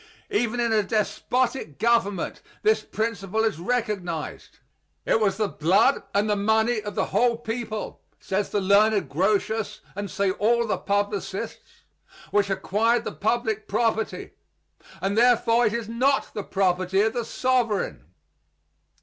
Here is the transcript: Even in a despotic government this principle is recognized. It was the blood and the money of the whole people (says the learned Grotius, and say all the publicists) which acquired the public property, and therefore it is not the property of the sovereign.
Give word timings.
Even 0.31 0.59
in 0.59 0.73
a 0.73 0.81
despotic 0.81 1.77
government 1.77 2.41
this 2.63 2.81
principle 2.81 3.43
is 3.43 3.59
recognized. 3.59 4.57
It 5.05 5.19
was 5.19 5.37
the 5.37 5.47
blood 5.47 6.01
and 6.15 6.27
the 6.27 6.35
money 6.35 6.81
of 6.81 6.95
the 6.95 7.05
whole 7.13 7.37
people 7.37 8.01
(says 8.19 8.49
the 8.49 8.59
learned 8.59 9.09
Grotius, 9.09 9.81
and 9.95 10.09
say 10.09 10.31
all 10.31 10.65
the 10.65 10.79
publicists) 10.79 11.83
which 12.31 12.49
acquired 12.49 13.03
the 13.03 13.11
public 13.11 13.67
property, 13.67 14.31
and 15.01 15.15
therefore 15.15 15.67
it 15.67 15.73
is 15.73 15.87
not 15.87 16.33
the 16.33 16.41
property 16.43 17.01
of 17.01 17.13
the 17.13 17.23
sovereign. 17.23 18.05